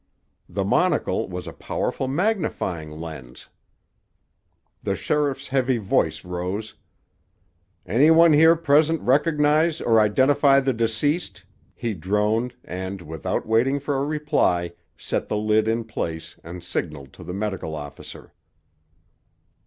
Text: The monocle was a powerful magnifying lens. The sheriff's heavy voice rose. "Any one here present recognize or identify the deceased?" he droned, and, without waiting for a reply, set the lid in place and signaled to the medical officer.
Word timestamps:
The 0.49 0.65
monocle 0.65 1.29
was 1.29 1.45
a 1.45 1.53
powerful 1.53 2.07
magnifying 2.07 2.89
lens. 2.89 3.49
The 4.81 4.95
sheriff's 4.95 5.49
heavy 5.49 5.77
voice 5.77 6.25
rose. 6.25 6.73
"Any 7.85 8.09
one 8.09 8.33
here 8.33 8.55
present 8.55 8.99
recognize 9.03 9.79
or 9.79 9.99
identify 9.99 10.59
the 10.59 10.73
deceased?" 10.73 11.45
he 11.75 11.93
droned, 11.93 12.55
and, 12.63 13.03
without 13.03 13.45
waiting 13.45 13.79
for 13.79 13.93
a 13.97 14.03
reply, 14.03 14.71
set 14.97 15.27
the 15.29 15.37
lid 15.37 15.67
in 15.67 15.83
place 15.83 16.35
and 16.43 16.63
signaled 16.63 17.13
to 17.13 17.23
the 17.23 17.35
medical 17.35 17.75
officer. 17.75 18.33